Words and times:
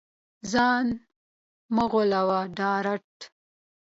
ځان 0.51 0.85
مه 1.75 1.83
غولوې 1.91 2.41
ډارت 2.57 3.15